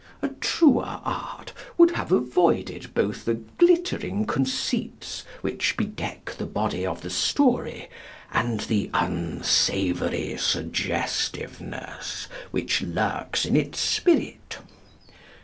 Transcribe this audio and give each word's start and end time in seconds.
A 0.23 0.29
truer 0.29 0.83
art 1.03 1.53
would 1.77 1.91
have 1.91 2.11
avoided 2.11 2.95
both 2.95 3.23
the 3.23 3.35
glittering 3.35 4.25
conceits, 4.25 5.23
which 5.41 5.77
bedeck 5.77 6.31
the 6.39 6.47
body 6.47 6.87
of 6.87 7.01
the 7.03 7.11
story, 7.11 7.87
and 8.31 8.61
the 8.61 8.89
unsavoury 8.95 10.37
suggestiveness 10.39 12.27
which 12.49 12.81
lurks 12.81 13.45
in 13.45 13.55
its 13.55 13.79
spirit. 13.79 14.57